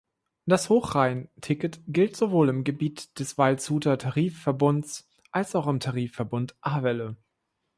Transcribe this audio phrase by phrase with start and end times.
[0.47, 7.17] Das Hochrhein-Ticket gilt sowohl im Gebiet des Waldshuter Tarifverbunds als auch im Tarifverbund A-Welle.